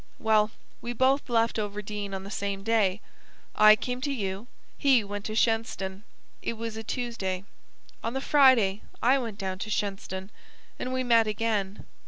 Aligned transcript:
well, 0.17 0.49
we 0.81 0.93
both 0.93 1.29
left 1.29 1.59
Overdene 1.59 2.11
on 2.15 2.23
the 2.23 2.31
same 2.31 2.63
day. 2.63 3.01
I 3.53 3.75
came 3.75 4.01
to 4.01 4.11
you; 4.11 4.47
he 4.75 5.03
went 5.03 5.25
to 5.25 5.35
Shenstone. 5.35 6.01
It 6.41 6.53
was 6.53 6.75
a 6.75 6.81
Tuesday. 6.83 7.43
On 8.03 8.13
the 8.13 8.19
Friday 8.19 8.81
I 9.03 9.19
went 9.19 9.37
down 9.37 9.59
to 9.59 9.69
Shenstone, 9.69 10.31
and 10.79 10.91
we 10.91 11.03
met 11.03 11.27
again. 11.27 11.85